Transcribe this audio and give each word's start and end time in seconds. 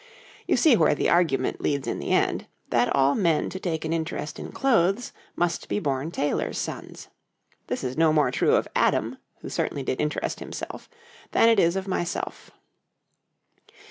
You 0.47 0.57
see 0.57 0.75
where 0.75 0.95
the 0.95 1.11
argument 1.11 1.61
leads 1.61 1.87
in 1.87 1.99
the 1.99 2.09
end: 2.09 2.47
that 2.71 2.89
all 2.95 3.13
men 3.13 3.51
to 3.51 3.59
take 3.59 3.85
an 3.85 3.93
interest 3.93 4.39
in 4.39 4.51
clothes 4.51 5.13
must 5.35 5.69
be 5.69 5.77
born 5.77 6.09
tailors' 6.09 6.57
sons. 6.57 7.09
This 7.67 7.83
is 7.83 7.99
no 7.99 8.11
more 8.11 8.31
true 8.31 8.55
of 8.55 8.67
Adam, 8.75 9.19
who 9.41 9.49
certainly 9.49 9.83
did 9.83 10.01
interest 10.01 10.39
himself, 10.39 10.89
than 11.33 11.49
it 11.49 11.59
is 11.59 11.75
of 11.75 11.87
myself. 11.87 12.49